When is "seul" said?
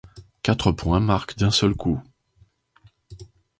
1.51-1.75